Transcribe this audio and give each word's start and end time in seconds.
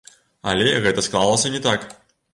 Але 0.53 0.71
гэта 0.87 1.05
склалася 1.09 1.55
не 1.57 1.63
так. 1.67 1.89